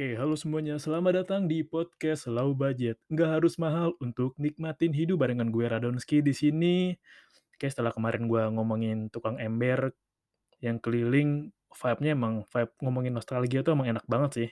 [0.00, 0.80] Oke, halo semuanya.
[0.80, 2.96] Selamat datang di podcast Low Budget.
[3.12, 6.96] Nggak harus mahal untuk nikmatin hidup barengan gue Radonski di sini.
[7.52, 9.92] Oke, setelah kemarin gue ngomongin tukang ember
[10.64, 14.48] yang keliling, vibe-nya emang vibe ngomongin nostalgia tuh emang enak banget sih.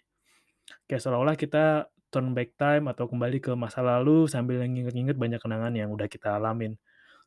[0.84, 5.72] Kayak seolah-olah kita turn back time atau kembali ke masa lalu sambil nginget-nginget banyak kenangan
[5.72, 6.76] yang udah kita alamin.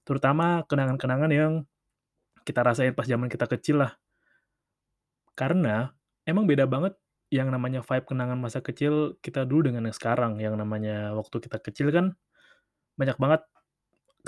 [0.05, 1.65] Terutama kenangan-kenangan yang
[2.45, 3.97] kita rasain pas zaman kita kecil lah.
[5.33, 5.89] Karena
[6.21, 7.01] emang beda banget
[7.31, 10.35] yang namanya vibe kenangan masa kecil kita dulu dengan yang sekarang.
[10.37, 12.11] Yang namanya waktu kita kecil kan
[12.99, 13.41] banyak banget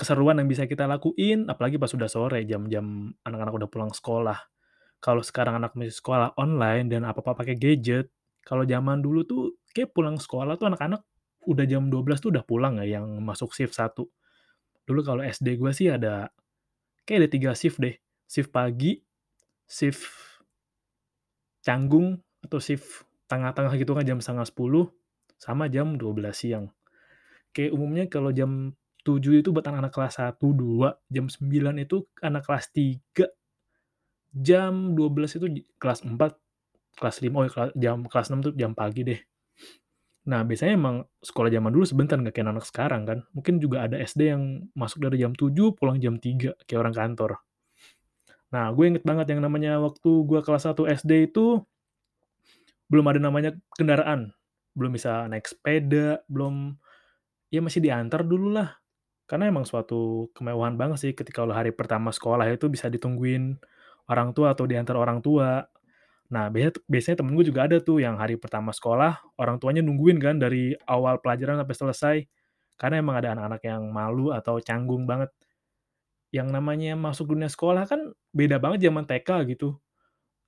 [0.00, 4.40] keseruan yang bisa kita lakuin, apalagi pas udah sore, jam-jam anak-anak udah pulang sekolah.
[4.98, 8.08] Kalau sekarang anak masih sekolah online dan apa-apa pakai gadget,
[8.42, 9.42] kalau zaman dulu tuh
[9.76, 11.04] kayak pulang sekolah tuh anak-anak
[11.44, 14.08] udah jam 12 tuh udah pulang ya yang masuk shift satu.
[14.88, 16.32] Dulu kalau SD gue sih ada
[17.04, 17.94] kayak ada 3 shift deh.
[18.24, 18.96] Shift pagi,
[19.68, 20.08] shift
[21.64, 24.92] canggung atau shift tengah-tengah gitu kan jam setengah sepuluh
[25.40, 26.66] sama jam 12 siang.
[27.54, 28.74] Kayak umumnya kalau jam
[29.04, 33.28] 7 itu buat anak-anak kelas 1, 2, jam 9 itu anak kelas 3,
[34.32, 35.46] jam 12 itu
[35.76, 36.16] kelas 4,
[36.96, 39.20] kelas 5, oh ya jam kelas 6 tuh jam pagi deh.
[40.24, 43.18] Nah, biasanya emang sekolah zaman dulu sebentar, nggak kayak anak sekarang kan.
[43.36, 47.44] Mungkin juga ada SD yang masuk dari jam 7, pulang jam 3, kayak orang kantor.
[48.48, 51.60] Nah, gue inget banget yang namanya waktu gue kelas 1 SD itu,
[52.90, 54.32] belum ada namanya kendaraan.
[54.76, 56.76] Belum bisa naik sepeda, belum
[57.52, 58.74] ya masih diantar dulu lah.
[59.30, 63.56] Karena emang suatu kemewahan banget sih ketika lo hari pertama sekolah itu bisa ditungguin
[64.10, 65.64] orang tua atau diantar orang tua.
[66.32, 70.18] Nah, biasanya biasanya temen gue juga ada tuh yang hari pertama sekolah, orang tuanya nungguin
[70.20, 72.16] kan dari awal pelajaran sampai selesai.
[72.80, 75.30] Karena emang ada anak-anak yang malu atau canggung banget.
[76.34, 79.78] Yang namanya masuk dunia sekolah kan beda banget zaman TK gitu.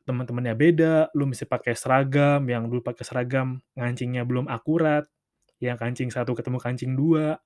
[0.07, 5.03] Teman-temannya beda, lu mesti pakai seragam, yang dulu pakai seragam ngancingnya belum akurat,
[5.59, 7.43] yang kancing satu ketemu kancing dua,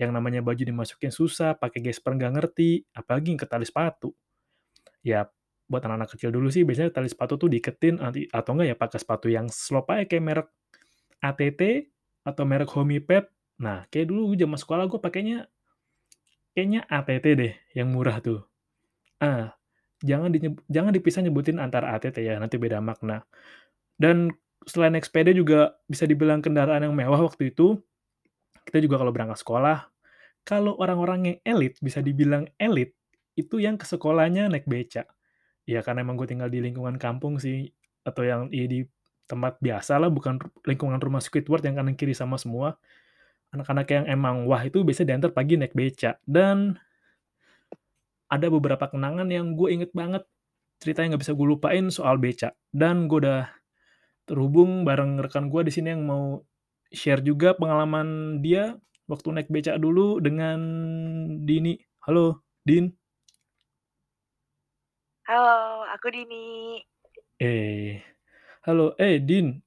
[0.00, 4.16] yang namanya baju dimasukin susah, pakai gesper nggak ngerti, apalagi ke tali sepatu.
[5.04, 5.28] Ya
[5.70, 8.98] buat anak-anak kecil dulu sih biasanya tali sepatu tuh diiketin nanti atau enggak ya pakai
[8.98, 10.48] sepatu yang slop aja kayak merek
[11.22, 11.60] ATT
[12.26, 13.30] atau merek Homipet.
[13.62, 15.46] Nah, kayak dulu zaman sekolah gue pakainya
[16.56, 18.42] kayaknya ATT deh yang murah tuh.
[19.22, 19.54] Ah,
[20.00, 23.24] jangan dinyeb jangan dipisah nyebutin antara ATT ya, nanti beda makna.
[24.00, 24.32] Dan
[24.64, 27.80] selain naik juga bisa dibilang kendaraan yang mewah waktu itu.
[28.64, 29.88] Kita juga kalau berangkat sekolah,
[30.44, 32.92] kalau orang-orang yang elit, bisa dibilang elit,
[33.36, 35.08] itu yang ke sekolahnya naik beca.
[35.64, 37.72] Ya karena emang gue tinggal di lingkungan kampung sih,
[38.04, 38.84] atau yang ya di
[39.28, 42.76] tempat biasa lah, bukan lingkungan rumah Squidward yang kanan kiri sama semua.
[43.50, 46.18] Anak-anak yang emang wah itu biasanya diantar pagi naik beca.
[46.22, 46.78] Dan
[48.30, 50.22] ada beberapa kenangan yang gue inget banget,
[50.78, 52.54] cerita yang nggak bisa gue lupain soal beca.
[52.70, 53.50] Dan gue udah
[54.24, 56.38] terhubung bareng rekan gue di sini yang mau
[56.94, 58.78] share juga pengalaman dia
[59.10, 60.58] waktu naik beca dulu dengan
[61.42, 61.74] Dini.
[62.06, 62.94] Halo, Din.
[65.26, 66.78] Halo, aku Dini.
[67.42, 67.98] Eh,
[68.62, 69.58] halo, eh Din.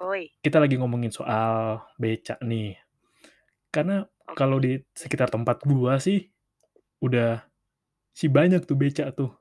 [0.00, 0.30] Oi.
[0.40, 2.78] Kita lagi ngomongin soal beca nih.
[3.74, 4.06] Karena
[4.38, 6.24] kalau di sekitar tempat gua sih,
[7.04, 7.44] udah
[8.14, 9.32] si banyak tuh beca tuh.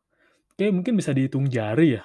[0.60, 2.04] Kayak mungkin bisa dihitung jari ya.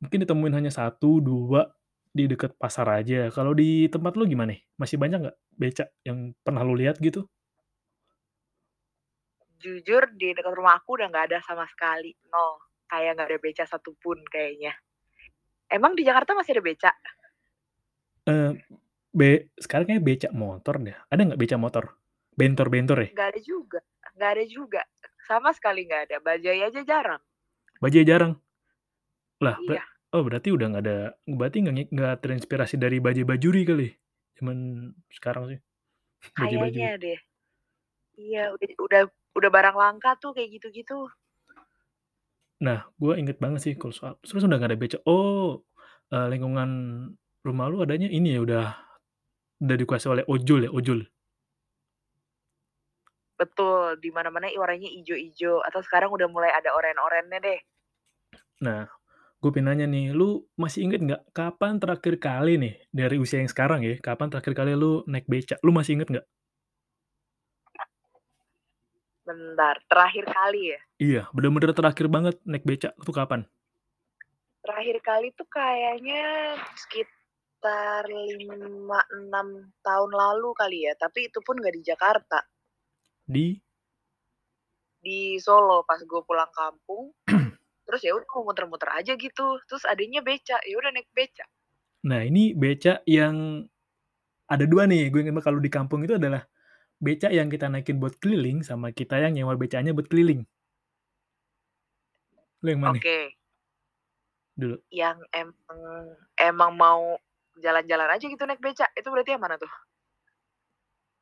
[0.00, 1.68] Mungkin ditemuin hanya 1, 2
[2.10, 3.28] di dekat pasar aja.
[3.30, 4.62] Kalau di tempat lu gimana nih?
[4.80, 7.28] Masih banyak nggak beca yang pernah lu lihat gitu?
[9.60, 12.56] Jujur di dekat rumah aku udah nggak ada sama sekali, nol.
[12.88, 14.72] Kayak nggak ada beca satupun kayaknya.
[15.68, 16.90] Emang di Jakarta masih ada beca?
[18.24, 18.56] Eee,
[19.12, 20.96] be sekarang kayaknya beca motor deh.
[21.12, 21.99] Ada nggak beca motor?
[22.40, 23.08] Bentor-bentor ya?
[23.12, 23.80] Nggak ada juga
[24.20, 24.82] nggak ada juga.
[25.24, 26.16] Sama sekali nggak ada.
[26.20, 27.22] Bajai aja jarang.
[27.80, 28.36] Bajai jarang?
[29.40, 29.80] Lah, Iya.
[30.12, 33.88] oh berarti udah nggak ada berarti nggak ngi nggak terinspirasi dari Bajai Bajuri kali?
[34.36, 34.56] Zaman
[35.08, 35.58] sekarang sih,
[36.36, 37.00] Bajai Kayaknya Bajuri.
[37.00, 37.18] deh.
[38.20, 39.02] Iya, udah udah
[39.40, 41.08] udah barang langka tuh kayak gitu-gitu.
[42.60, 44.98] Nah, gua inget banget sih kalau soal terus udah nggak ada beca.
[45.08, 45.64] Oh,
[46.12, 46.68] eee, lingkungan
[47.40, 48.64] rumah lu adanya ini ya, udah
[49.64, 51.08] udah dikuasai oleh ojol ya, ojol?
[53.40, 57.60] Betul, di mana-mana warnanya ijo-ijo atau sekarang udah mulai ada oren-orennya deh.
[58.60, 58.84] Nah,
[59.40, 63.48] gue pengen nanya nih, lu masih inget nggak kapan terakhir kali nih, dari usia yang
[63.48, 65.56] sekarang ya, kapan terakhir kali lu naik beca?
[65.64, 66.26] Lu masih inget nggak?
[69.24, 70.80] Bentar, terakhir kali ya?
[71.00, 73.48] Iya, bener-bener terakhir banget naik beca tuh kapan?
[74.60, 81.80] Terakhir kali tuh kayaknya sekitar 5, 6 tahun lalu kali ya, tapi itu pun nggak
[81.80, 82.44] di Jakarta.
[83.30, 83.54] Di?
[84.98, 87.14] Di Solo pas gue pulang kampung,
[87.86, 91.46] terus ya udah mau muter-muter aja gitu, terus adanya beca, ya udah naik beca.
[92.10, 93.62] Nah, ini beca yang
[94.50, 96.42] ada 2 nih, gue banget kalau di kampung itu adalah
[96.98, 100.42] beca yang kita naikin buat keliling sama kita yang nyewa becanya buat keliling.
[102.66, 102.98] Lu yang mana?
[102.98, 103.38] Oke.
[104.58, 104.76] Dulu.
[104.90, 105.80] Yang emang
[106.34, 107.14] emang mau
[107.62, 109.70] jalan-jalan aja gitu naik beca, itu berarti yang mana tuh?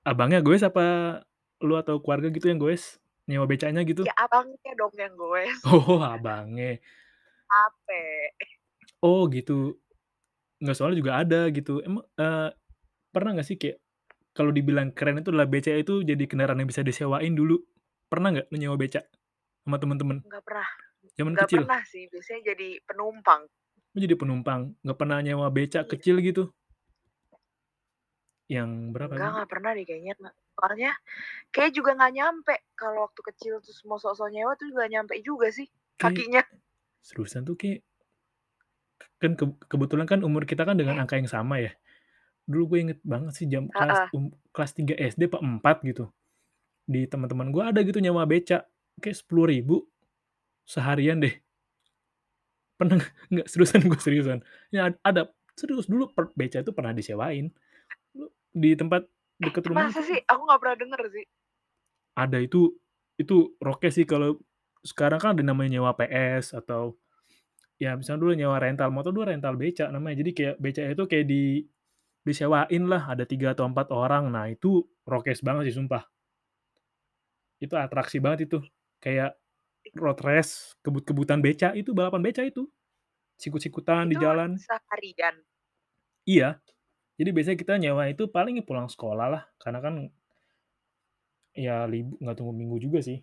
[0.08, 1.20] Abangnya goes apa
[1.62, 2.98] lu atau keluarga gitu yang goes?
[3.28, 4.04] Nyewa becanya gitu?
[4.06, 5.52] Ya abangnya dong yang goes.
[5.68, 6.78] Oh, abangnya.
[7.48, 8.32] Capek.
[9.02, 9.78] Oh, gitu.
[10.62, 11.80] Enggak, soalnya juga ada gitu.
[11.86, 12.50] Emang, eee,
[13.14, 13.78] pernah nggak sih kayak
[14.36, 17.60] kalau dibilang keren itu adalah beca itu jadi kendaraan yang bisa disewain dulu.
[18.10, 19.02] Pernah nggak lu nyewa beca
[19.64, 20.18] sama temen-temen?
[20.26, 20.68] Nggak pernah.
[21.18, 21.62] Zaman Nggak kecil?
[21.62, 23.42] pernah sih, biasanya jadi penumpang.
[23.96, 25.90] Oh, jadi penumpang, nggak pernah nyewa beca Iya.
[25.92, 26.52] kecil gitu?
[28.48, 29.34] Yang berapa Enggak, gitu?
[29.36, 30.14] nggak pernah deh kayaknya.
[30.58, 30.90] Soalnya
[31.54, 35.54] kayaknya juga nggak nyampe kalau waktu kecil terus mau sok-sok nyewa tuh nggak nyampe juga
[35.54, 36.42] sih Kayak kakinya.
[36.98, 37.86] seriusan tuh kayak
[39.22, 41.70] kan keb kebetulan kan umur kita kan dengan angka yang sama ya.
[42.50, 46.10] Dulu gue inget banget sih jam kelas um kelas 3 SD apa 4 gitu.
[46.90, 48.66] Di teman-teman gue ada gitu nyewa beca,
[48.98, 49.62] kayak 10.000
[50.66, 51.34] seharian deh.
[52.78, 53.46] Pernah nggak?
[53.46, 54.38] Seriusan gue seriusan.
[54.74, 57.50] Ya ada, serius dulu per beca itu pernah disewain.
[58.54, 59.04] Di tempat
[59.38, 60.18] deket rumah masa sih?
[60.26, 61.26] Aku nggak pernah denger sih.
[62.18, 62.74] Ada, itu
[63.18, 64.38] itu rokeh sih kalau
[64.86, 66.94] sekarang kan ada namanya nyewa PS atau
[67.78, 70.22] ya misalnya dulu nyewa rental motor, dulu rental beca namanya.
[70.22, 71.42] Jadi kayak beca itu kayak di
[72.26, 74.28] disewain lah, ada 3 atau 4 orang.
[74.28, 76.04] Nah, itu rokes banget sih sumpah.
[77.56, 78.58] Itu atraksi banget itu.
[79.00, 79.38] Kayak
[79.96, 82.68] road race, kebut-kebutan beca, itu balapan beca itu.
[83.40, 84.58] Sikut-sikutan di jalan.
[84.60, 85.34] seharian?
[86.28, 86.60] Iya.
[87.18, 89.94] Jadi biasanya kita nyewa itu paling ya pulang sekolah lah, karena kan
[91.50, 93.18] ya lib nggak tunggu minggu juga sih.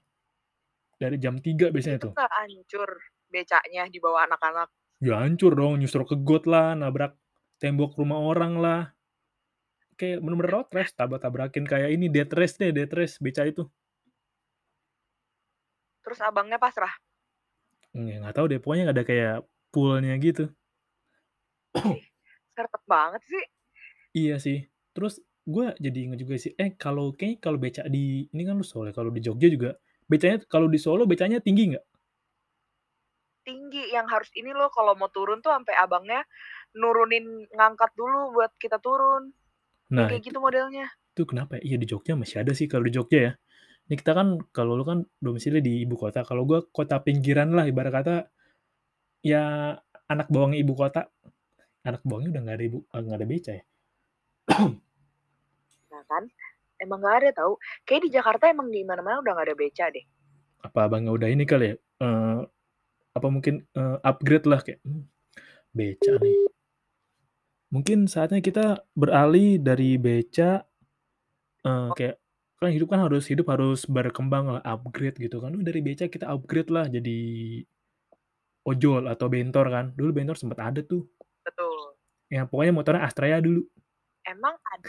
[0.99, 2.13] Dari jam 3 biasanya Itu tuh.
[2.15, 2.89] nggak hancur
[3.31, 4.67] becanya dibawa anak-anak?
[4.99, 7.15] Ya hancur dong, nyusruk ke got lah, nabrak
[7.59, 8.81] tembok rumah orang lah.
[9.95, 13.63] Kayak bener-bener road race, tabrak-tabrakin kayak ini death race deh, death race beca itu.
[16.03, 16.91] Terus abangnya pasrah?
[17.95, 20.51] Ya nggak tahu deh, pokoknya ada kayak pool-nya gitu.
[22.55, 23.43] Serem banget sih.
[24.19, 24.57] Iya sih.
[24.95, 25.13] Terus
[25.45, 28.89] gue jadi inget juga sih, eh kalau kayaknya kalau beca di ini kan lu Solo
[28.89, 29.69] ya, kalau di Jogja juga
[30.09, 31.85] becanya kalau di Solo becanya tinggi nggak?
[33.47, 36.19] Tinggi, yang harus ini loh kalau mau turun tuh ampe abangnya
[36.81, 37.25] nurunin
[37.57, 39.23] ngangkat dulu buat kita turun.
[39.95, 40.87] Nah kayak itu gitu modelnya.
[41.15, 41.61] itu kenapa ya?
[41.73, 43.33] Iya di Jogja masih ada sih kalau di Jogja ya.
[43.89, 44.27] Ini kita kan
[44.57, 48.15] kalau lu kan domisili di ibu kota, kalau gue kota pinggiran lah ibarat kata,
[49.25, 49.43] ya
[50.11, 51.01] anak bawangnya ibu kota.
[51.87, 53.63] Anak bawangnya udah nggak ada ibu eee, nggak ada beca ya?
[55.91, 56.23] Nah kan,
[56.81, 57.53] emang nggak ada tahu.
[57.85, 60.05] Kayaknya di Jakarta emang di mana-mana udah nggak ada beca deh.
[60.63, 62.39] Apa abangnya udah ini kali ya, eee,
[63.17, 65.03] apa mungkin, eee, upgrade lah kayak, mmm,
[65.75, 66.37] beca nih.
[67.73, 70.61] Mungkin saatnya kita beralih dari beca,
[71.65, 71.93] Oh.
[71.97, 72.17] kayak
[72.61, 75.53] kan hidup kan harus hidup harus berkembang lah, upgrade gitu kan.
[75.57, 77.17] Udah dari beca kita upgrade lah jadi
[78.65, 79.85] ojol atau bentor kan.
[79.97, 81.05] Dulu bentor sempet ada tuh.
[81.45, 81.95] Betul.
[82.33, 83.65] Ya pokoknya motornya Astrea dulu.
[84.25, 84.81] Emang ad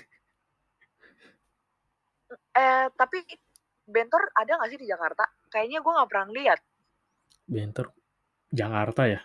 [2.57, 3.19] eee, tapi
[3.87, 5.25] bentor ada nggak sih di Jakarta?
[5.53, 6.59] Kayaknya gue nggak pernah lihat.
[7.47, 7.87] Bentor
[8.51, 9.21] Jakarta ya?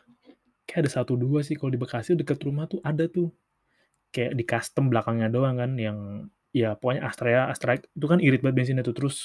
[0.67, 3.31] Kayak ada 1, 2 sih kalau di Bekasi deket rumah tuh ada tuh.
[4.11, 8.83] Kayak di-custom belakangnya doang kan yang ya pokoknya Astrea Astra itu kan irit banget bensinnya
[8.83, 9.17] tuh, terus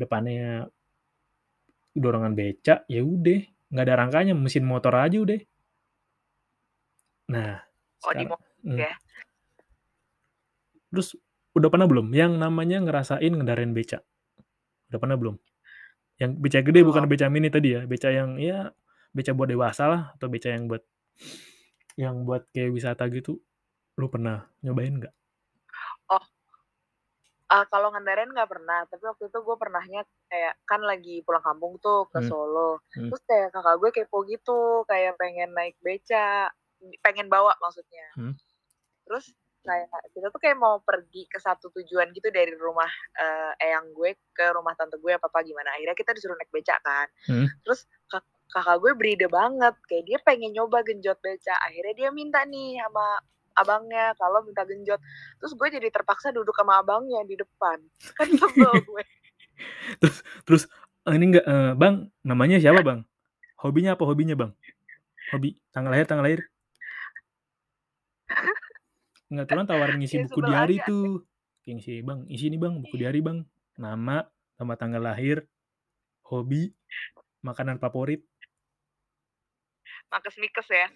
[0.00, 0.72] depannya
[1.92, 3.40] dorongan beca, ya udah,
[3.74, 5.40] nggak ada rangkanya, mesin motor aja udah.
[7.28, 7.60] Nah,
[8.06, 8.78] Oh di sekarang mo mmm.
[8.80, 8.92] ya?
[10.90, 11.14] Terus
[11.54, 14.02] udah pernah belum yang namanya ngerasain ngendarai beca?
[14.90, 15.36] Udah pernah belum?
[16.20, 17.10] Yang beca gede bukan Belum.
[17.10, 18.70] beca mini tadi ya, beca yang ya
[19.14, 20.82] beca buat dewasa lah atau beca yang buat
[21.98, 23.38] yang buat kayak wisata gitu,
[23.98, 25.14] lu pernah nyobain nggak?
[26.08, 26.20] Oh.
[27.50, 31.82] Ah, kalau ngendarain nggak pernah, tapi waktu itu gue pernahnya kayak kan lagi pulang kampung
[31.82, 32.30] tuh ke Mmm.
[32.30, 33.10] Solo, Mmm.
[33.10, 36.46] terus kayak kakak gue kepo gitu, kayak pengen naik beca,
[37.02, 38.06] pengen bawa maksudnya.
[38.14, 38.34] Hmm.
[39.08, 43.92] Terus kayak kita tuh kayak mau pergi ke satu tujuan gitu dari rumah, eee, eyang
[43.92, 47.06] gue ke rumah tante gue apa apa gimana, akhirnya kita disuruh naik beca kan.
[47.28, 47.46] Mhm.
[47.64, 52.42] Terus kak kakak gue beride banget, kayak dia pengen nyoba genjot beca, akhirnya dia minta
[52.48, 53.06] nih sama
[53.58, 54.98] abangnya kalau minta genjot.
[55.42, 57.78] Terus gue jadi terpaksa duduk sama abangnya di depan,
[58.16, 59.04] kan sebel gue.
[60.00, 60.62] Terus terus,
[61.06, 63.04] eee, ini enggak, eee, "Bang, namanya siapa Bang?
[63.60, 64.52] Hobinya apa hobinya Bang?
[65.32, 66.40] Hobi, tanggal lahir tanggal lahir?"
[69.30, 70.86] Enggak, tuh kan tawarin ngisi Ya buku diari aja.
[70.90, 71.22] tuh.
[71.62, 73.46] Kayak ngisi, "Bang, isi nih Bang, buku diari Bang,
[73.78, 74.26] nama,
[74.58, 75.46] sama tanggal lahir,
[76.26, 76.74] hobi,
[77.46, 78.26] makanan favorit."
[80.10, 80.86] Makes-mikes ya?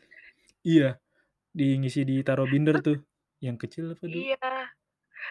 [0.66, 0.96] Iya.
[1.58, 2.98] Di ngisi ditaruh binder tuh,
[3.44, 4.36] yang kecil apa du Iya.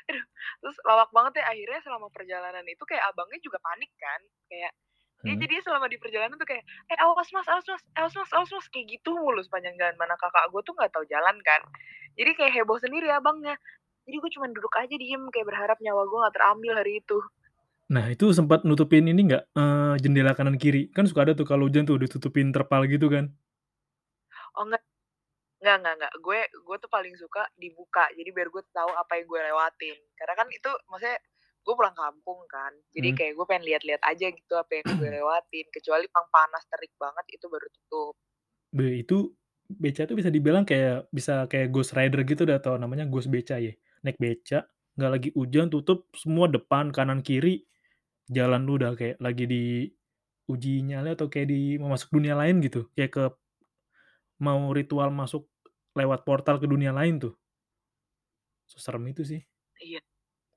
[0.10, 0.26] Aduh,
[0.62, 4.74] terus lawak banget ya, akhirnya selama perjalanan itu kayak abangnya juga panik kan, kayak
[5.26, 5.44] dia Hmm.
[5.44, 8.68] jadinya selama di perjalanan tuh kayak, "Eh, awas Mas awas Mas awas Mas awas Mas,"
[8.74, 11.62] kayak gitu mulu sepanjang jalan, mana kakak gue tuh nggak tahu jalan kan.
[12.20, 13.56] Jadi kayak heboh sendiri abangnya.
[14.08, 17.20] Jadi gue cuman duduk aja diem kayak berharap nyawa gue nggak terambil hari itu.
[17.94, 20.90] Nah, itu sempat nutupin ini nggak, eee, jendela kanan kiri?
[20.96, 23.36] Kan suka ada tuh kalau hujan tuh ditutupin terpal gitu kan.
[24.58, 24.82] Oh, enggak.
[25.64, 29.26] Enggak enggak enggak, gue gue tuh paling suka dibuka, jadi biar gue tahu apa yang
[29.32, 29.98] gue lewatin.
[30.20, 31.18] Karena kan itu maksudnya
[31.64, 33.18] gue pulang kampung kan, jadi Mmm.
[33.18, 37.26] kayak gue pengen lihat-lihat aja gitu apa yang gue lewatin, kecuali emang panas terik banget
[37.32, 38.14] itu baru tutup.
[38.76, 39.32] Beh, itu
[39.70, 43.58] beca tuh bisa dibilang kayak bisa kayak Ghost Rider gitu dah atau namanya ghost beca
[43.58, 43.74] ya.
[44.04, 44.68] Naik beca,
[45.00, 47.64] nggak lagi hujan tutup semua depan, kanan, kiri,
[48.28, 49.64] jalan lu udah kayak lagi di
[50.52, 53.24] uji nyali atau kayak di mau masuk dunia lain gitu, kayak ke
[54.44, 55.48] mau ritual masuk
[55.96, 57.34] lewat portal ke dunia lain tuh.
[58.68, 59.42] Seserem itu sih.
[59.80, 60.02] Iya.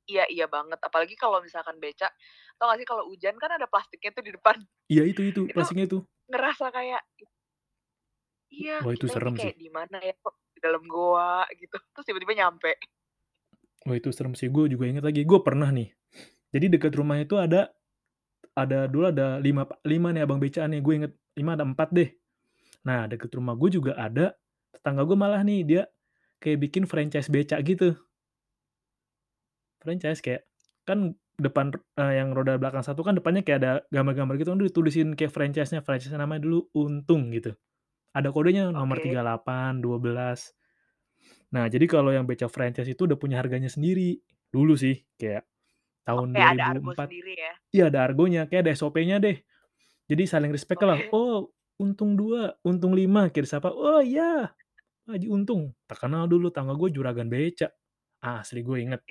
[0.06, 2.06] Iya iya banget, apalagi kalau misalkan beca,
[2.58, 4.56] tau nggak sih kalau hujan kan ada plastiknya tuh di depan.
[4.86, 5.98] Iya itu itu, Itu plastiknya itu.
[6.30, 7.02] ngerasa kayak
[8.50, 9.62] iya, Wah, itu serem kayak sih.
[9.62, 12.78] di mana ya, kok di dalam goa gitu, terus tiba-tiba nyampe.
[13.86, 15.94] Wah, itu serem sih, gue juga inget lagi, gue pernah nih,
[16.50, 17.70] jadi dekat rumah itu ada
[18.56, 21.88] ada dulu ada 5 pa 5 nih abang becaan nih, gue inget 5 ada 4
[21.92, 22.10] deh.
[22.86, 24.34] Nah, deket rumah gue juga ada
[24.72, 25.82] tetangga gue malah nih, dia
[26.42, 27.96] kayak bikin franchise beca gitu.
[29.86, 30.42] Franchise, kayak
[30.88, 35.08] kan depan, eee, yang roda belakang satu kan depannya kayak ada gambar-gambar gitu kan ditulisin
[35.18, 37.54] kayak franchise-nya, franchise-nya namanya dulu Untung gitu.
[38.16, 39.04] Ada kodenya nomor Oke.
[39.04, 40.54] 38, 12.
[41.54, 44.18] Nah, jadi kalau yang beca franchise itu udah punya harganya sendiri,
[44.52, 45.46] dulu sih, kayak
[46.08, 47.52] tahun Oke, dua ada argo sendiri ya?
[47.74, 49.36] iya, ada argonya, kayak ada SOP-nya deh.
[50.10, 51.14] Jadi saling respect-lah, Oke.
[51.14, 51.50] "Oh,
[51.82, 54.50] Untung 2, Untung 5," kayak disapa, "Oh iya,
[55.08, 57.70] Haji Untung," terkenal dulu tetangga gue juragan beca,
[58.22, 59.02] asli gue inget.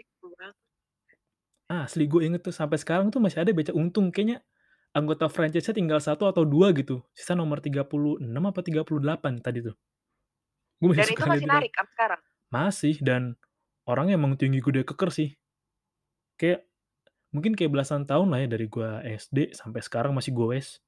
[1.69, 4.45] Asli gue inget tuh, sampai sekarang tuh masih ada beca Untung, kayaknya
[4.93, 9.75] anggota franchise-nya tinggal 1 atau 2 gitu, sisa nomor 36 apa 38 tadi tuh.
[10.81, 12.21] Gue masih Dan suka itu masih kan narik sampai sekarang?
[12.53, 13.21] masih, dan
[13.89, 15.29] orangnya emang tinggi, gede, keker sih.
[16.39, 16.67] Kayak
[17.35, 18.89] mungkin kayak belasan tahun lah ya dari gue
[19.23, 20.79] SD sampai sekarang masih goes.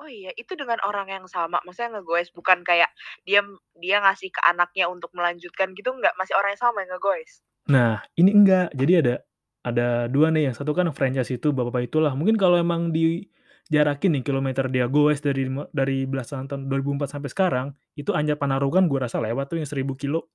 [0.00, 2.88] Oh iya, itu dengan orang yang sama, maksudnya ngegoes, bukan kayak
[3.28, 3.40] dia
[3.76, 6.16] dia ngasih ke anaknya untuk melanjutkan gitu enggak?
[6.16, 7.32] Masih orang yang sama yang ngegoes?
[7.68, 9.14] Nah, ini enggak, jadi ada
[9.60, 14.22] ada 2 nih, yang satu kan franchise itu bapak-bapak itulah, mungkin kalau emang dijarakin nih
[14.24, 19.20] kilometer dia goes dari dari belasan tahun 2004 sampai sekarang, itu Anjar Panarukan gue rasa
[19.20, 20.28] lewat tuh yang 1000 kilometer,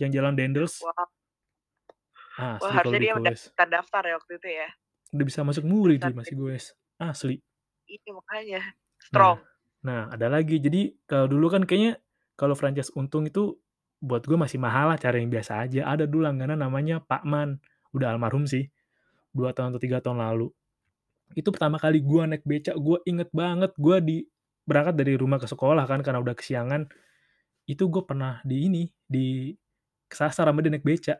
[0.00, 0.80] yang jalan Dendels.
[0.80, 0.92] Wah.
[2.32, 3.44] Wah, Asli kalau harusnya dia dia udah goes.
[3.52, 4.68] terdaftar ya waktu itu ya?
[5.12, 7.36] Udah bisa masuk MURI dia masih goes, asli.
[7.84, 9.38] Iya, makanya, Nah strong.
[9.84, 12.00] nah, ada lagi, jadi kalau dulu kan kayaknya
[12.40, 13.60] kalau franchise Untung itu
[14.00, 15.84] buat gue masih mahal lah, cari yang biasa aja.
[15.92, 17.60] Ada dulu langganan namanya Pakman,
[17.96, 18.68] udah almarhum sih,
[19.36, 20.48] 2 tahun atau 3 tahun lalu.
[21.32, 24.16] Itu pertama kali gue naik beca, gue inget banget, gue di
[24.68, 26.88] berangkat dari rumah ke sekolah kan karena udah kesiangan,
[27.66, 29.52] itu gue pernah di ini, di
[30.10, 31.16] kesasar sama dia naik beca.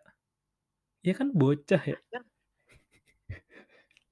[1.03, 1.99] Ya kan bocah ya.
[2.13, 2.25] Yang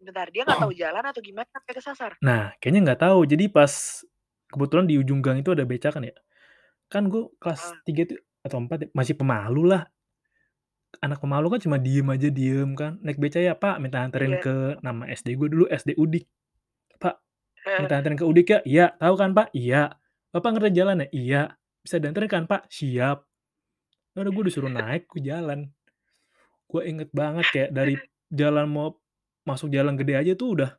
[0.00, 2.16] Bentar, dia nggak tahu jalan atau gimana sampai kesasar?
[2.24, 4.00] Nah, kayaknya nggak tahu, jadi pas
[4.48, 6.16] kebetulan di ujung gang itu ada beca kan ya,
[6.88, 8.08] kan gue kelas Heeh.
[8.08, 9.84] 3 tuh atau 4 ya, masih pemalu lah.
[10.98, 14.42] Anak pemalu kan cuma diem aja, diem kan, "Naik beca ya Pak?" Minta anterin Iya.
[14.42, 16.26] ke nama SD gue dulu SD Udik.
[16.98, 17.16] "Pak,
[17.66, 17.78] Heeh.
[17.82, 19.94] minta anterin ke Udik ya?" "Iya." "Tahu kan Pak?" "Iya."
[20.34, 21.42] "Bapak ngerti jalan ya?" "Iya."
[21.84, 23.18] "Bisa dianterin kan Pak?" "Siap."
[24.14, 25.70] Ya udah gue disuruh naik, gue jalan.
[26.70, 27.94] Gue inget banget kayak dari
[28.40, 28.88] jalan mau
[29.46, 30.70] masuk jalan gede aja tuh udah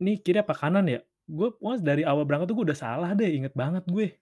[0.00, 3.28] "Ini kiri apa kanan ya?" Gue pokoknya dari awal berangkat tuh gue udah salah deh,
[3.28, 4.16] inget banget gue.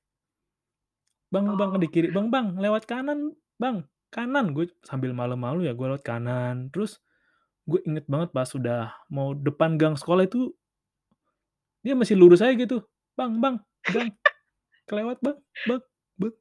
[1.32, 1.90] "Bang Bang, di Oh.
[1.94, 6.98] kiri." "Bang Bang, lewat kanan Bang, kanan." Gue sambil malu-malu ya gue lewat kanan, terus
[7.68, 10.50] gue inget banget pas udah mau depan gang sekolah itu
[11.84, 12.84] dia masih lurus aja gitu,
[13.16, 13.60] "Bang Bang,
[13.92, 14.12] Bang,
[14.88, 15.38] kelewat Bang
[15.68, 15.82] Bang
[16.20, 16.34] Bang."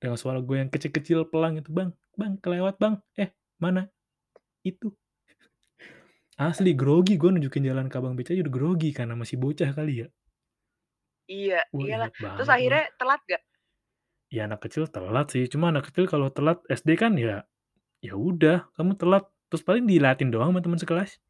[0.00, 3.88] Dengan suara gue yang kecil-kecil pelan gitu, "Bang Bang, kelewat Bang, eh mana?
[4.64, 4.92] Itu."
[6.40, 10.08] Asli grogi gue nunjukin jalan ke abang beca udah grogi karena masih bocah kali ya.
[11.30, 12.10] Iya, Wah, iyalah.
[12.18, 13.42] Terus akhirnya telat nggak?
[14.32, 17.44] Ya anak kecil telat sih, cuma anak kecil kalau telat SD kan ya,
[18.00, 21.20] ya udah kamu telat, terus paling diliatin doang sama temen sekelas.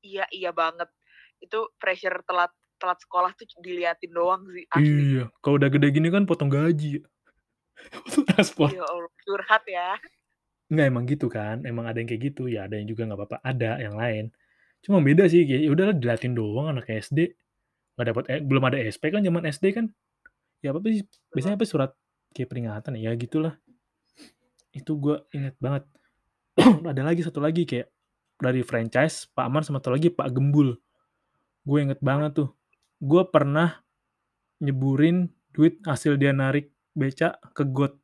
[0.00, 0.88] Iya iya banget.
[1.36, 2.48] Itu pressure telat
[2.80, 5.20] telat sekolah tuh diliatin doang sih, asli.
[5.20, 7.02] Iya, kalau udah gede gini kan potong gaji ya.
[8.08, 8.72] Potong transport.
[8.72, 10.00] Ya Allah, curhat ya.
[10.72, 13.36] Enggak, emang gitu kan, emang ada yang kayak gitu, ya ada yang juga nggak apa-apa,
[13.44, 14.32] ada yang lain.
[14.80, 17.36] Cuma beda sih, kayak ya udahlah diliatin doang anak SD,
[18.00, 19.92] nggak dapet e belum ada SP kan zaman SD kan.
[20.64, 21.04] Ya apa sih,
[21.36, 21.92] biasanya apa surat
[22.34, 23.56] kayak peringatan ya, gitulah.
[24.74, 25.86] Itu gue inget banget.
[26.90, 27.88] Ada lagi, satu lagi kayak
[28.42, 30.74] dari franchise Pak Aman sama satu lagi Pak Gembul.
[31.64, 32.48] Gue inget banget tuh,
[33.00, 33.80] gue pernah
[34.60, 37.94] nyeburin duit hasil dia narik beca ke got.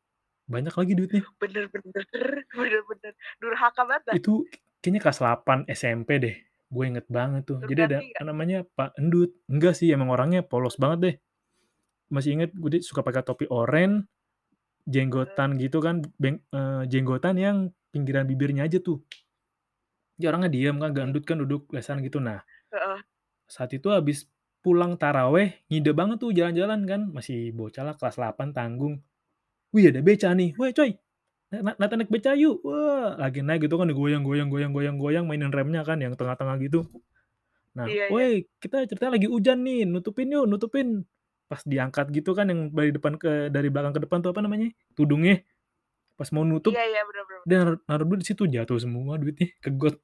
[0.51, 1.23] Banyak lagi duitnya.
[1.39, 2.05] Bener bener,
[2.51, 4.19] bener bener, durhaka banget.
[4.19, 4.47] Itu
[4.83, 6.37] kayaknya kelas 8 SMP deh,
[6.73, 7.59] gue inget banget tuh.
[7.63, 8.25] Terus Jadi ada ganti nggak?
[8.27, 11.15] namanya Pak Endut, enggak sih emang orangnya polos banget deh.
[12.11, 14.07] Masih inget gue suka pakai topi oranye.
[14.89, 17.57] Jenggotan gitu kan, beng eee, jenggotan yang
[17.93, 19.05] pinggiran bibirnya aja tuh.
[20.21, 20.97] Dia orangnya diem kan, Oke.
[20.97, 22.19] gendut kan, duduk lesehan gitu.
[22.23, 22.43] Nah,
[23.51, 24.29] saat itu habis
[24.65, 29.01] pulang tarawih, ngide banget tuh jalan-jalan kan, masih bocah lah kelas 8 tanggung.
[29.75, 30.93] "Wih, ada beca nih, woi coy,
[31.53, 35.25] na na naik beca yuk!" Wah, lagi naik gitu kan digoyang goyang goyang goyang goyang,
[35.31, 36.89] mainin remnya kan yang tengah-tengah gitu.
[37.79, 38.11] Nah, Iya iya.
[38.11, 41.07] "Woi, kita ceritanya lagi hujan nih, nutupin yuk, nutupin."
[41.51, 44.71] Pas diangkat gitu kan yang dari depan ke dari belakang ke depan tuh apa namanya,
[44.95, 45.43] tudungnya.
[46.15, 49.19] Pas mau nutup, Iya iya, bener bener dia naruh naruh duit di situ, jatuh semua
[49.19, 49.97] duitnya ke got.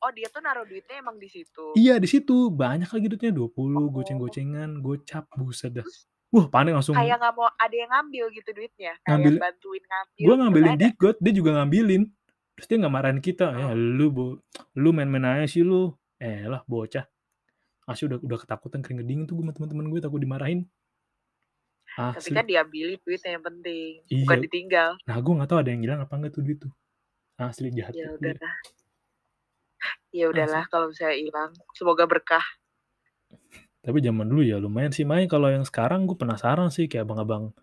[0.00, 1.76] Oh, dia tuh naruh duitnya emang di situ?
[1.76, 3.92] Iya, di situ, banyak lagi duitnya, 20, Oh.
[3.92, 5.84] goceng-gocengan, gocap, buset dah.
[6.32, 8.92] Wah, panik langsung kayak nggak mau ada yang ngambil gitu duitnya?
[9.04, 10.80] Kayak Ngambil bantuin ngambil gua gitu, nggak ngambilin ada?
[10.80, 12.02] di got, dia juga ngambilin.
[12.56, 13.74] Terus dia nggak marahin kita, "Ya Oh.
[13.76, 14.24] lu bo
[14.78, 17.04] lu main-main aja sih lu." Elah bocah.
[17.90, 20.62] Asli udah udah ketakutan keringet dingin tuh gue sama temen-temen gue takut dimarahin.
[21.90, 24.46] Tapi kan diambilin duitnya yang penting, bukan Iya.
[24.46, 24.90] ditinggal.
[25.10, 26.72] Nah, gue nggak tahu ada yang hilang apa enggak tuh duit tuh.
[27.40, 28.34] Asli jahat Ya banget dia.
[28.38, 28.54] udahlah.
[30.10, 32.42] Ya udahlah kalau misalnya hilang, semoga berkah.
[33.80, 37.56] Tapi zaman dulu ya lumayan sih, makanya kalau yang sekarang gue penasaran sih kayak abang-abang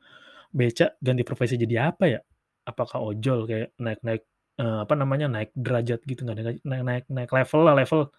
[0.50, 2.20] beca ganti profesi jadi apa ya?
[2.66, 4.26] Apakah ojol kayak naik-naik,
[4.58, 8.10] eee, apa namanya, naik derajat gitu, nggak naik naik naik level lah, level.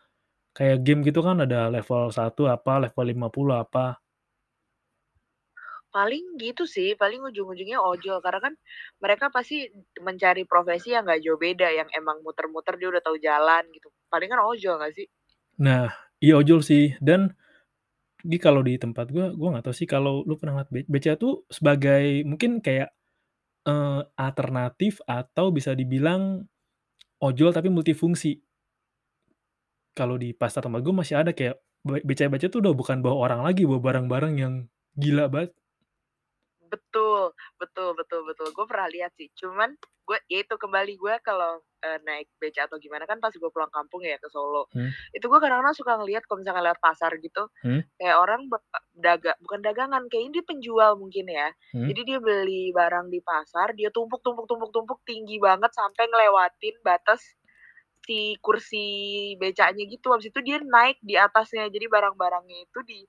[0.57, 4.01] Kayak game gitu kan ada level 1 apa, level 50 apa.
[5.95, 8.55] Paling gitu sih, paling ujung-ujungnya ojol, karena kan
[9.01, 9.73] mereka pasti
[10.05, 13.89] mencari profesi yang nggak jauh beda, yang emang muter-muter dia udah tahu jalan gitu.
[14.13, 15.09] Palingan ojol nggak sih?
[15.57, 15.91] Nah,
[16.23, 17.35] iya ojol sih dan
[18.23, 21.47] di kalau di tempat gue, gue nggak tahu sih kalau lu pernah be beca tuh
[21.53, 22.93] sebagai mungkin kayak,
[23.69, 26.47] eee, alternatif atau bisa dibilang
[27.23, 28.41] ojol tapi multifungsi.
[29.99, 31.57] Kalau di pasar tempat gue masih ada kayak
[31.87, 34.55] be beca-beca tuh udah bukan bawa orang lagi, bawa barang-barang yang
[35.03, 35.53] gila banget.
[36.69, 39.73] Betul, betul betul betul, gue pernah lihat sih, cuman
[40.05, 43.73] gue ya itu kembali, gue kalau, eee, naik beca atau gimana kan pas gue pulang
[43.73, 44.93] kampung ya ke Solo, Hmm.
[45.17, 47.89] itu gue kadang-kadang suka ngelihat kalau misalkan lewat pasar gitu, Hmm.
[47.97, 48.59] kayak orang be
[48.99, 51.49] daga bukan dagangan, kayaknya dia penjual mungkin ya.
[51.73, 51.89] Hmm.
[51.89, 56.75] Jadi dia beli barang di pasar, dia tumpuk tumpuk tumpuk tumpuk tinggi banget sampai ngelewatin
[56.85, 57.38] batas
[58.09, 58.87] si kursi
[59.37, 63.05] becanya gitu, habis itu dia naik di atasnya, jadi barang-barangnya itu di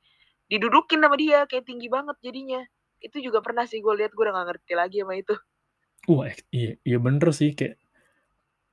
[0.51, 2.59] didudukin sama dia, kayak tinggi banget jadinya.
[2.99, 5.35] Itu juga pernah sih gue lihat, gue udah nggak ngerti lagi sama itu.
[6.11, 7.79] Wah, iya iya bener sih kayak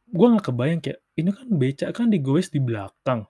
[0.07, 3.27] gue nggak kebayang kayak, ini kan beca kan digowes di belakang.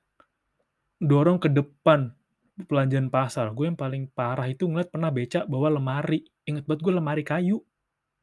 [0.96, 2.16] Dorong ke depan,
[2.64, 3.52] belanjaan pasar.
[3.52, 7.60] Gue yang paling parah itu ngeliat pernah beca bawa lemari, inget banget gue lemari kayu,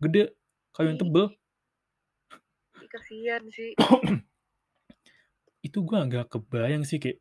[0.02, 0.34] gede,
[0.74, 1.26] kayu yang tebel.
[1.30, 2.82] Ih.
[2.82, 3.78] Ih, kasihan sih.
[5.68, 7.18] Itu gue nggak kebayang sih kayak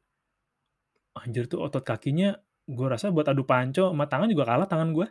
[1.21, 2.29] anjir tuh otot kakinya,
[2.77, 5.07] gue rasa buat adu panco sama tangan juga kalah tangan gue.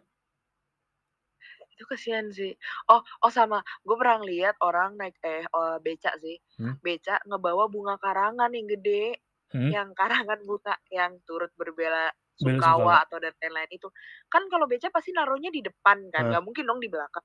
[1.74, 2.54] Itu kasihan sih.
[2.92, 6.74] Oh oh sama, gue pernah ngelihat orang naik eh, eee, beca sih, Hmm.
[6.84, 9.18] beca ngebawa bunga karangan yang gede,
[9.54, 9.72] Hmm.
[9.72, 13.88] yang karangan bunga yang turut berbela sungkawa atau dan lain-lain itu.
[14.32, 16.32] Kan kalau beca pasti naruhnya di depan kan, Heeh.
[16.32, 17.24] nggak mungkin dong di belakang.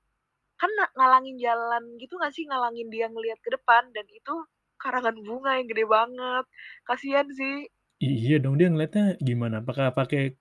[0.61, 4.35] Kan ngalangin jalan gitu nggak sih, ngalangin dia ngelihat ke depan dan itu
[4.77, 6.45] karangan bunga yang gede banget,
[6.85, 7.67] kasihan sih.
[7.97, 9.65] Iya dong, dia ngeliatnya gimana?
[9.65, 10.37] Apakah pakai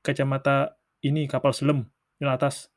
[0.00, 1.84] kacamata ini kapal selam
[2.16, 2.72] yang atas?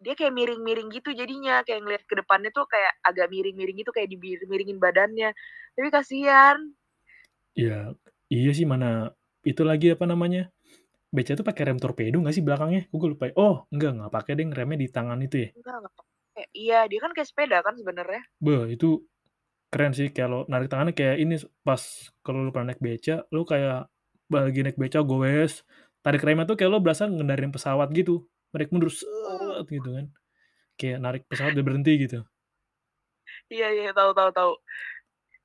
[0.00, 4.08] Dia kayak miring-miring gitu jadinya, kayak ngelihat ke depannya tuh kayak agak miring-miring gitu, kayak
[4.12, 5.32] dimir-miringin badannya,
[5.76, 6.56] tapi kasihan.
[7.54, 7.92] Ya,
[8.32, 9.12] iya sih mana
[9.44, 10.48] itu lagi apa namanya,
[11.12, 12.88] beca tuh pakai rem torpedo nggak sih belakangnya?
[12.90, 13.28] Gue lupa.
[13.36, 15.48] Oh, enggak enggak pakai deng, remnya di tangan itu ya?
[15.52, 16.44] Enggak enggak pakai.
[16.50, 18.22] Iya, dia kan kayak sepeda kan sebenarnya.
[18.42, 19.06] Beh, itu
[19.74, 21.34] keren sih kalau narik tangannya kayak ini
[21.66, 21.82] pas
[22.24, 23.90] kalau lu pernah naik beca, lu kayak
[24.30, 25.66] lagi naik beca gowes,
[26.06, 29.66] tarik remnya tuh kayak lu berasa ngendarin pesawat gitu, narik mundur Oh.
[29.66, 30.06] gitu kan.
[30.80, 32.18] Kayak narik pesawat biar berhenti gitu.
[33.52, 34.52] Iya iya, tahu tahu tahu.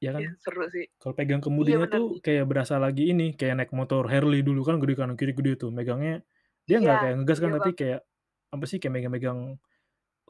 [0.04, 0.24] Iya kan?
[0.24, 0.86] Ih, seru sih.
[1.02, 2.02] Kalau pegang Iya kemudinya bener.
[2.02, 5.52] tuh kayak berasa lagi ini, kayak naik motor Harley dulu kan gede kanan kiri gede
[5.62, 6.24] tuh, megangnya
[6.68, 7.76] dia Iya, nggak kayak ngegas kan, iya tapi Bang.
[7.80, 8.00] kayak
[8.56, 9.40] apa sih, kayak megang-megang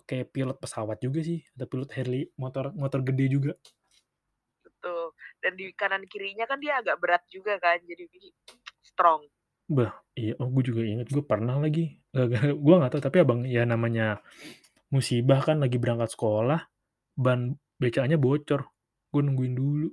[0.10, 3.54] kayak pilot pesawat juga sih, atau pilot Harley, motor motor gede juga.
[5.40, 8.06] Dan di kanan kirinya kan dia agak berat juga kan, jadi
[8.90, 9.24] strong.
[9.70, 13.42] Bah, iya, oh gue juga inget, gue pernah lagi Gara-gara gua nggak tahu, tapi abang
[13.46, 14.22] ya namanya
[14.90, 16.66] musibah kan lagi berangkat sekolah,
[17.14, 18.66] ban BCA-nya bocor,
[19.14, 19.90] gua nungguin dulu.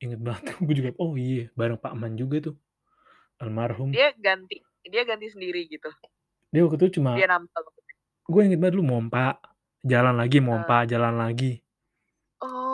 [0.00, 2.56] Inget banget gua juga oh iya, bareng Pak Man juga tuh,
[3.40, 3.92] almarhum.
[3.92, 5.90] Dia ganti dia ganti sendiri gitu?
[6.48, 7.94] Dia waktu itu cuma Dia maksudnya?
[8.26, 9.38] Gua inget banget dulu mompa,
[9.84, 11.60] jalan lagi, mompa, jalan lagi.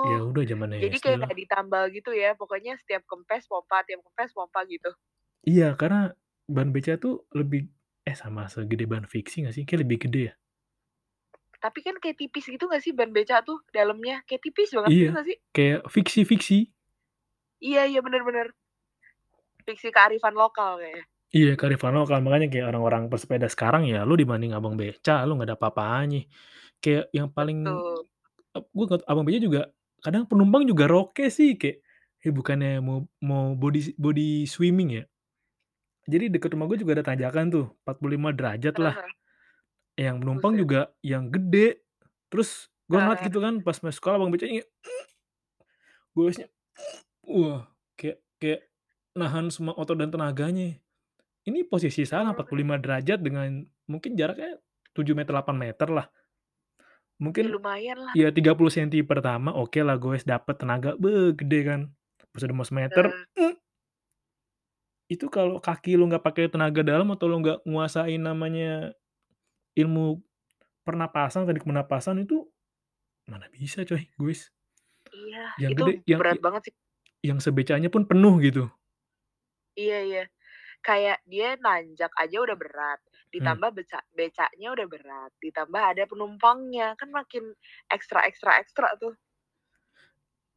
[0.02, 1.30] Oh, Ya udah zaman jadi SD kayak lah.
[1.30, 4.90] nggak ditambal gitu ya, pokoknya setiap kempes pompa tiap kempes pompa gitu?
[5.50, 6.00] Iya, karena
[6.54, 7.60] ban BCA tuh lebih
[8.08, 9.62] eh, sama segede ban fiksi nggak sih?
[9.66, 10.34] Kayaknya lebih gede ya?
[11.64, 14.16] Tapi kan kayak tipis gitu nggak sih ban BCA tuh dalamnya?
[14.28, 15.36] Kayak tipis banget gitu Iya, nggak sih?
[15.54, 16.58] kayak fiksi-fiksi.
[17.68, 18.46] Iya iya, bener bener.
[19.66, 21.04] Fiksi kearifan lokal kayaknya.
[21.32, 25.48] Iya, kearifan lokal, makanya kayak orang-orang pesepeda sekarang ya lu dibanding abang beca, lu nggak
[25.48, 26.20] ada apa-apanya.
[26.82, 27.58] Kayak yang paling
[28.76, 29.62] ngeliat abang beca juga
[30.02, 31.80] kadang penumpang juga roke sih, kayak,
[32.22, 35.04] ya bukannya mau mau body body swimming ya.
[36.10, 38.94] Jadi deket rumah gua juga ada tanjakan tuh, 45 derajat lah.
[39.96, 40.62] Yang penumpang Buset.
[40.62, 41.84] juga yang gede,
[42.32, 44.64] terus gua ngeliat gitu kan pas masuk sekolah abang becanya
[46.16, 46.48] goesnya
[47.24, 47.64] wah,
[47.96, 48.60] kayak kayak
[49.16, 50.76] nahan semua otot dan tenaganya.
[51.48, 52.36] Ini posisi salah, Oh.
[52.38, 54.58] 45 derajat dengan mungkin jaraknya
[54.94, 56.06] 7 meter, 8 meter lah.
[57.38, 58.16] Ya Mungkin, lumayan lah.
[58.16, 61.80] ya 30 senti pertama okelah goes dapet tenaga, beh gede kan.
[62.32, 63.06] Pas udah mau semeter,
[63.36, 63.56] Eee.
[65.10, 68.94] itu kalau kaki lu nggak pakai tenaga dalam atau lu nggak nguasain namanya
[69.78, 70.20] ilmu
[70.86, 72.48] pernapasan, teknik pernapasan itu
[73.30, 74.50] mana bisa coy goes.
[75.20, 76.74] Iya, Yang itu gede, yang berat banget sih.
[77.24, 78.68] yang se-BCA-nya pun penuh gitu.
[79.80, 80.22] Iya iya,
[80.86, 83.00] kayak dia nanjak aja udah berat.
[83.32, 87.56] Ditambah beca becanya udah berat, ditambah ada penumpangnya, kan makin
[87.88, 89.16] ekstra ekstra ekstra tuh.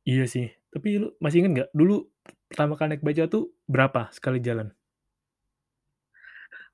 [0.05, 2.05] Iya sih, tapi lu masih inget nggak dulu
[2.45, 4.69] pertama kali naik BCA tuh berapa sekali jalan?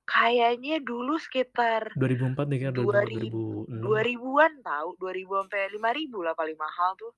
[0.02, 4.02] Kayaknya dulu sekitar 2004 deh kayaknya, dua lah.
[4.04, 7.14] ribuan tahu, 2000 sampai 5000 lah paling mahal tuh.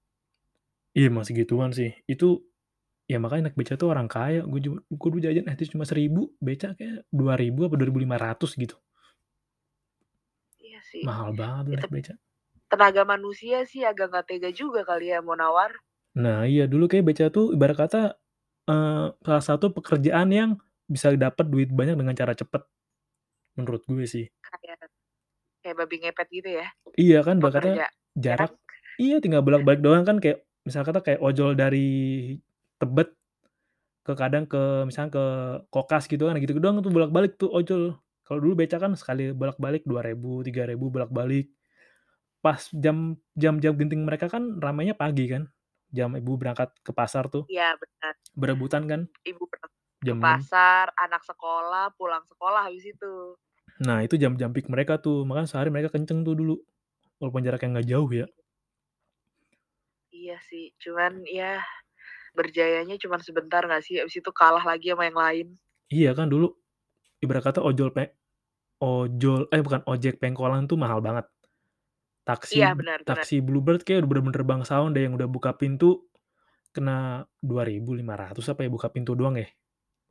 [0.94, 2.44] Iya masih segituan sih, itu
[3.10, 6.20] ya makanya naik BCA tuh orang kaya, gua juga gua dulu jajan es cuma Rp1.000,
[6.40, 8.76] BCA kayaknya Rp2.000 apa Rp2.500 gitu.
[10.62, 12.14] Iya sih, Mahal banget naik BCA.
[12.70, 15.70] tenaga manusia sih agak nggak tega juga kali ya mau nawar.
[16.14, 18.00] Nah iya, dulu kayaknya BCA tuh ibarat kata,
[18.70, 20.50] eee, salah satu pekerjaan yang
[20.86, 22.62] bisa dapet duit banyak dengan cara cepet,
[23.58, 24.26] menurut gue sih.
[24.62, 24.78] Kayak
[25.64, 28.52] kayak babi ngepet gitu ya, Iya kan ibarat kata pekerja jarak
[29.02, 31.88] iya tinggal bolak-balik doang kan kayak misal kata kayak ojol dari
[32.84, 33.08] Tebet
[34.04, 35.24] ke kadang ke misalnya ke
[35.72, 37.96] Kokas gitu kan, gitu doang tuh bolak-balik tuh ojol.
[38.24, 41.48] Kalau dulu BCA kan sekali bolak-balik Rp2.000, Rp3.000 bolak-balik.
[42.44, 45.48] Pas jam jam-jam genting mereka kan ramainya pagi kan,
[45.88, 48.12] jam ibu berangkat ke pasar tuh, Iya benar.
[48.36, 50.28] berebutan kan, Ibu berangkat ke jam 6.
[50.28, 53.32] pasar, anak sekolah, pulang sekolah habis itu.
[53.80, 56.60] Nah itu jam-jam peak mereka tuh, makanya sehari mereka kenceng tuh dulu,
[57.16, 58.28] walaupun jaraknya nggak jauh ya.
[60.12, 61.64] Iya sih, cuman ya
[62.38, 65.46] berjayanya cuman sebentar nggak sih, habis itu kalah lagi sama yang lain.
[65.92, 66.46] Iya kan dulu
[67.24, 68.04] ibarat kata ojol pe
[68.82, 71.26] ojol eh bukan ojek pengkolan tuh mahal banget.
[72.28, 73.26] Taksi Iya benar benar.
[73.26, 76.08] taksi Bluebird kayaknya udah bener-bener bangsawan deh yang udah buka pintu,
[76.74, 79.48] kena Rp2.500 apa ya buka pintu doang ya.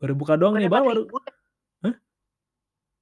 [0.01, 1.33] Baru buka doang Bukannya nih baru ribu ya?
[1.86, 1.95] hah?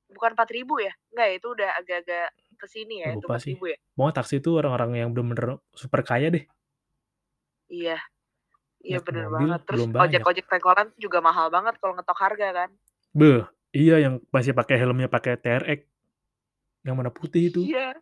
[0.09, 0.93] Bukan Rp4.000 ya?
[1.13, 2.27] Enggak ya, itu udah agak-agak
[2.61, 3.77] ke sini ya, itu Lupa sih, Rp4.000 ya?
[3.97, 6.43] pokoknya taksi itu orang-orang yang bener-bener super kaya deh.
[7.69, 7.95] Iya,
[8.81, 10.03] iya Naik bener mobil banget, terus belum banyak.
[10.05, 12.69] ojek-ojek pengkolan juga mahal banget kalau ngetok harga kan.
[13.11, 13.41] Beh,
[13.73, 15.79] iya yang masih pakai helmnya pakai TRX,
[16.85, 17.61] yang warna putih itu.
[17.65, 17.95] Iya.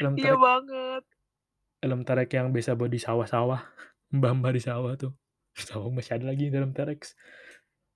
[0.00, 1.02] Helm Iya banget.
[1.84, 3.60] Helm TRX yang biasa buat di sawah-sawah,
[4.16, 5.12] mbah-mbah di sawah tuh,
[5.52, 7.14] sawah masih ada lagi helm TRX.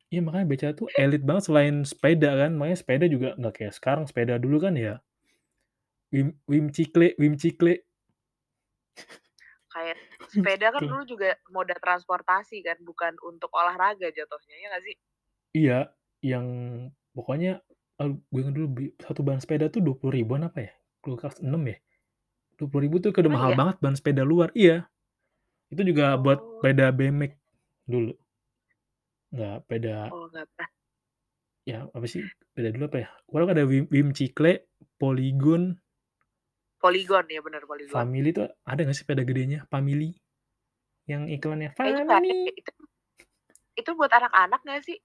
[0.07, 4.05] Iya makanya BCA tuh elit banget selain sepeda kan, makanya sepeda juga nggak kayak sekarang,
[4.07, 5.03] sepeda dulu kan ya
[6.15, 7.83] Wim Wim Cikle Wim Cikle.
[9.67, 9.99] Kayak
[10.33, 14.97] sepeda kan dulu juga moda transportasi kan, bukan untuk olahraga jatuhnya, iya nggak sih?
[15.55, 16.47] Iya, yang
[17.15, 17.63] pokoknya,
[18.03, 18.67] gue inget dulu
[18.99, 20.73] 1 ban sepeda tuh Rp20.000-an apa ya,
[21.05, 21.77] waktu kelas 6 ya.
[22.59, 23.59] Rp20.000 tuh kayak udah Emang mahal iya?
[23.59, 24.89] banget ban sepeda luar, iya.
[25.73, 26.61] Itu juga buat Oh.
[26.61, 27.33] sepeda BMX
[27.89, 28.13] dulu.
[29.35, 30.49] Nggak sepeda Oh nggak.
[31.67, 34.71] Ya apa sih, sepeda dulu apa ya, pokoknya ada Wim Wim Cikle,
[35.03, 35.75] Polygon
[36.77, 37.93] Polygon, iya bener Polygon.
[37.93, 40.13] Family tuh ada nggak sih sepeda gedenya, Family?
[41.09, 42.73] Yang iklannya, ada "Family." deh itu
[43.77, 44.99] itu buat anak-anak nggak sih?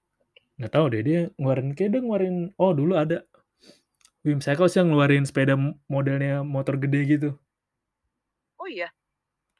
[0.60, 3.18] Nggak tahu deh, dia ngeluarin kayaknya dia ngeluarin oh dulu ada.
[4.22, 5.58] Wim Cycles yang ngeluarin sepeda
[5.90, 7.30] modelnya motor gede gitu.
[8.62, 8.86] Oh iya?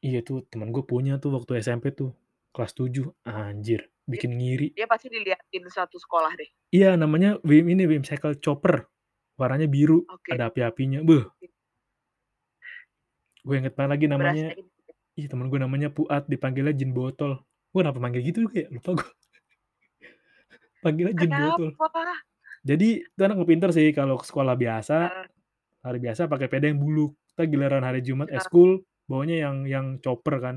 [0.02, 2.14] Iya tuh temen gue punya tuh waktu SMP tuh,
[2.54, 4.74] kelas 7, anjir Dia bikin ngiri.
[4.74, 6.50] dia pasti diliatin satu sekolah deh.
[6.74, 8.86] Iya namanya Wim ini, Wim Cycle Chopper.
[9.38, 10.30] Warnanya biru, Oke.
[10.34, 11.26] ada api-apinya, beuh.
[13.42, 14.72] Gue inget banget lagi namanya Berasa ini
[15.16, 17.36] ih, temen gue namanya Puad, dipanggilnya Jin Botol.
[17.72, 19.10] Gue kenapa manggil gitu ya, lupa gue.
[20.84, 21.70] Panggilnya Jin Botol.
[21.76, 22.04] Kenapa?
[22.62, 25.10] Jadi, itu anak pinter sih kalau ke sekolah biasa,
[25.82, 28.38] hari biasa pakai sepeda yang buluk, entar giliran hari Jumat Heeh.
[28.38, 30.56] ekskul, bawanya yang yang chopper kan.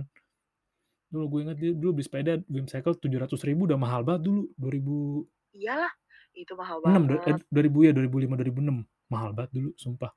[1.09, 5.93] Dulu gue inget dia dulu beli sepeda Wingcycle Rp700.000 udah mahal banget dulu, 2000 Iyalah,
[6.35, 7.41] itu mahal 6 do eh, banget.
[7.49, 8.85] 2000 ya, 2005, 2006.
[9.09, 10.11] Mahal banget dulu, sumpah.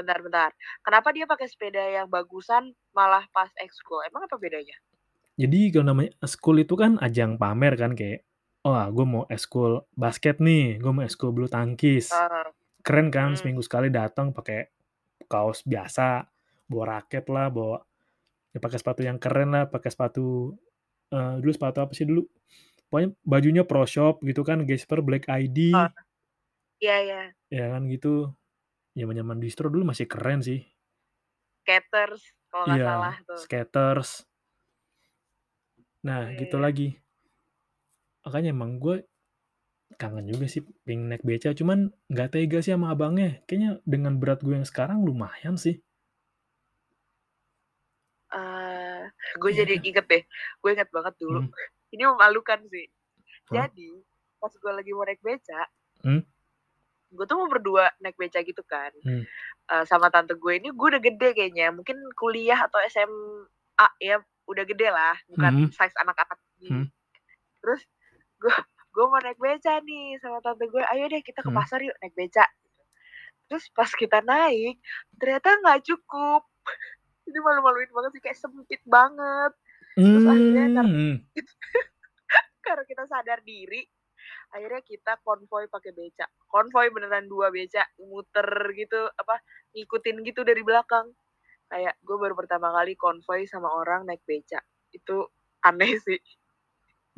[0.00, 0.50] Bentar bentar,
[0.86, 4.80] kenapa dia pakai sepeda yang bagusan malah pas ekskul, emang apa bedanya?
[5.38, 8.26] Jadi kalau namanya ekskul itu kan ajang pamer kan kayak,
[8.66, 12.52] "Wah, gue mau ekskul basket nih, gue mau ekskul bulu tangkis." Heeh.
[12.86, 13.36] Keren kan Mhm.
[13.38, 14.70] seminggu sekali datang pakai
[15.30, 16.26] kaos biasa,
[16.70, 17.78] bawa raket lah, bawa
[18.54, 20.56] ya pakai sepatu yang keren lah, pakai sepatu,
[21.12, 22.24] eee, dulu sepatu apa sih dulu,
[22.90, 25.26] pokoknya bajunya Pro Shop gitu kan, Gesper Black
[25.72, 25.86] Oh.
[25.86, 25.90] ID.
[26.80, 27.34] Iya iya.
[27.50, 28.30] Ya kan gitu.
[28.98, 30.70] Zaman-zaman distro dulu masih keren sih.
[31.66, 33.42] Skechers kalau nggak Iya, salah tuh.
[33.42, 34.26] Skechers.
[36.06, 36.64] Nah, Iya gitu iya.
[36.64, 37.00] lagi.
[38.24, 38.96] Makanya emang gue
[40.00, 43.42] kangen juga sih pengen naik beca, cuman nggak tega sih sama abangnya.
[43.48, 45.82] Kayaknya dengan berat gue yang sekarang lumayan sih.
[48.30, 49.10] Eee,
[49.42, 49.82] gue Iya jadi dah.
[49.82, 50.22] inget deh,
[50.62, 51.52] gue inget banget dulu, Mhm.
[51.94, 52.86] ini memalukan sih.
[53.50, 53.70] Heeh.
[53.70, 54.02] Jadi,
[54.40, 55.66] pas gue lagi mau naik beca
[56.04, 56.29] Mmm.
[57.10, 59.30] Gue tuh mau berdua naik beca gitu kan, Mmm.
[59.72, 64.18] eee, sama tante gue ini gue udah gede kayaknya, mungkin kuliah atau SMA ya,
[64.50, 65.72] udah gede lah, bukan Mhm.
[65.72, 66.38] size anak-anak.
[66.68, 66.92] Mhm.
[67.62, 67.82] Terus,
[68.42, 68.54] gue
[68.94, 71.54] gue mau naik beca nih sama tante gue, "Ayo deh kita ke Mhm.
[71.54, 72.46] pasar yuk naik beca."
[73.50, 74.78] Terus pas kita naik,
[75.20, 76.42] ternyata nggak cukup.
[77.28, 79.52] Ini malu-maluin banget sih, kayak sempit banget.
[80.12, 81.30] Terus akhirnya Mmm.
[82.66, 83.84] karena kita sadar diri,
[84.54, 86.26] akhirnya kita konvoi pakai beca.
[86.50, 89.40] Konvoi beneran 2 beca, muter gitu, apa,
[89.76, 91.10] ngikutin gitu dari belakang.
[91.70, 94.60] Kayak gue baru pertama kali konvoi sama orang naik beca.
[94.94, 95.30] Itu
[95.64, 96.18] aneh sih.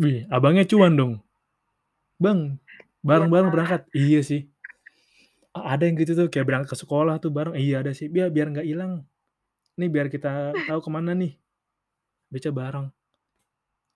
[0.01, 1.12] Wih, abangnya cuan dong.
[2.20, 3.05] "Bang, Iya.
[3.05, 4.42] bareng-bareng berangkat." Iya sih.
[5.55, 8.48] Ada yang gitu tuh, kayak berangkat ke sekolah tuh bareng iya ada sih, "Biar biar
[8.53, 9.05] nggak ilang.
[9.81, 11.37] Nih biar kita tahu ke mana nih."
[12.33, 12.88] Beca bareng.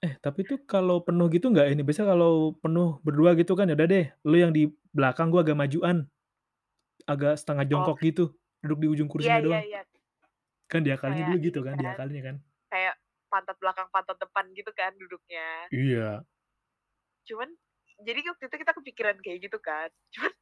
[0.05, 3.73] Eh, tapi tuh kalau penuh gitu nggak ini, biasanya kalau penuh berdua gitu kan, ya
[3.73, 6.05] udah deh, lu yang di belakang, gue agak majuan.
[7.09, 7.93] Agak setengah Oh.
[7.93, 9.65] jongkok gitu, duduk di ujung Iya kursinya iya doang.
[9.69, 9.81] iya.
[10.71, 12.37] Kan diakalinnya Kayak dulu gitu ini kan, kan, diakalinnya kan.
[12.73, 12.95] kayak
[13.33, 15.71] pantat belakang, pantat depan gitu kan duduknya.
[15.73, 16.27] Iya.
[17.27, 17.51] Cuman,
[18.07, 20.33] jadi waktu itu kita kepikiran kayak gitu kan, cuman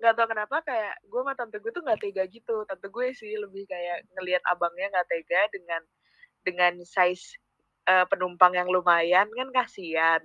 [0.00, 2.56] nggak tahu kenapa kayak gue sama tante gue tuh nggak tega gitu.
[2.68, 5.82] Tante gue sih lebih kayak ngelihat abangnya nggak tega dengan
[6.46, 7.36] dengan size,
[7.88, 10.22] eee, penumpang yang lumayan, kan kasihan.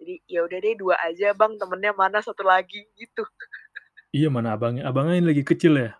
[0.00, 3.24] Jadi, "Ya udah deh 2 aja Bang, temennya mana 1 lagi?" Gitu.
[4.16, 5.90] Iya, mana abangnya abangnya yang lagi kecil ya?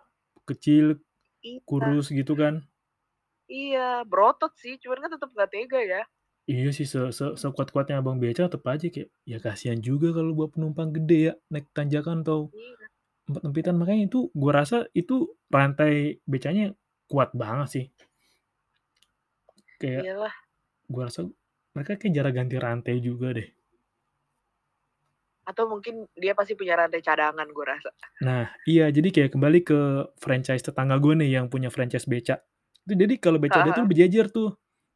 [0.49, 0.85] Kecil,
[1.43, 1.59] Iya.
[1.69, 2.55] kurus gitu kan.
[3.49, 6.01] Iya, berotot sih, cuman kan tetep nggak tega ya.
[6.47, 10.47] Iya sih, se se sekuat-kuatnya abang beca tetep aja kayak, ya kasihan juga kalau bawa
[10.53, 12.89] penumpang gede ya, naik tanjakan atau Iya.
[13.29, 13.75] empet-empitan.
[13.81, 16.73] Makanya itu, gue rasa itu rantai becanya
[17.11, 17.85] kuat banget sih.
[19.81, 20.33] Kayak, Iyalah.
[20.89, 21.25] Gue rasa
[21.77, 23.47] mereka kayak jarang ganti rantai juga deh.
[25.45, 27.89] Atau mungkin dia pasti punya rantai cadangan gue rasa.
[28.21, 29.79] Nah, iya, jadi kayak kembali ke
[30.21, 32.41] franchise tetangga gue nih yang punya franchise beca.
[32.85, 34.49] Itu jadi kalau beca Heeh dia tuh berjejer tuh.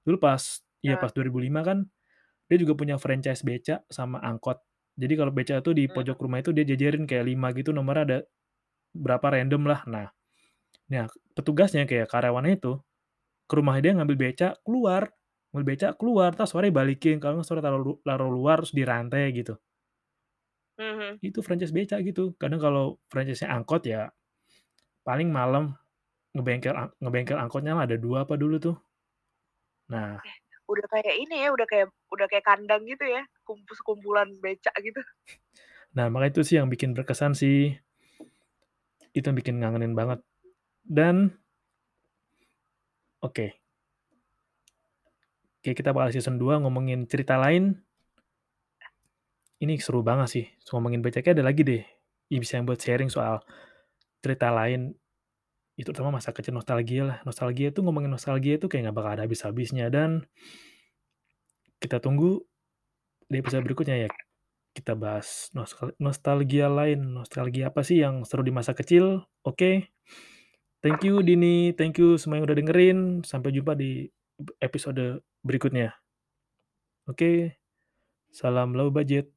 [0.03, 0.41] Dulu pas
[0.83, 1.77] ya pas 2005 kan,
[2.51, 4.59] dia juga punya franchise beca sama angkot.
[4.93, 8.19] Jadi kalau beca itu di pojok rumah itu dia jejerin kayak 5 gitu nomornya ada
[8.93, 9.81] berapa random lah.
[9.89, 10.13] Nah
[10.91, 12.77] nah, petugasnya kayak karyawannya itu,
[13.47, 15.09] ke rumah dia ngambil beca, keluar,
[15.53, 19.53] ngambil beca keluar, entar sorenya balikin, kalau nggak sore taruh taruh luar terus dirantai gitu.
[20.77, 21.21] Mhm.
[21.27, 22.23] Itu franchise beca gitu.
[22.41, 24.01] Kadang kalau franchise-nya angkot ya,
[25.07, 25.63] paling malam
[26.35, 28.75] ngebengkel ngebengkel angkotnya ada 2 apa dulu tuh.
[29.89, 30.35] Nah Eh,
[30.71, 34.99] udah kayak ini ya, udah kayak udah kayak kandang gitu ya, kumpu sekumpulan beca gitu.
[35.97, 37.77] Nah, makanya itu sih yang bikin berkesan sih.
[39.17, 40.19] Itu yang bikin ngangenin banget.
[40.85, 41.15] Dan
[43.21, 43.53] oke.
[45.63, 47.79] Oke, kita bakal season 2 ngomongin cerita lain.
[49.63, 50.45] Ini seru banget sih,
[50.75, 51.79] ngomongin beca, kayaknya ada lagi deh,
[52.27, 53.39] yang bisa buat sharing soal
[54.19, 54.91] cerita lain.
[55.79, 57.17] Itu terutama masa kecil nostalgia lah.
[57.23, 60.27] Nostalgia itu ngomongin nostalgia itu kayak nggak bakal ada habis-habisnya dan
[61.79, 62.43] kita tunggu
[63.31, 64.09] di episode berikutnya ya.
[64.75, 65.47] Kita bahas
[65.95, 69.87] nostalgia lain, nostalgia apa sih yang seru di masa kecil, oke.
[70.83, 73.23] Thank you Dini, thank you semua yang udah dengerin.
[73.23, 75.93] Sampai jumpa di ep episode berikutnya.
[77.07, 77.59] Oke,
[78.31, 79.27] salam low budget.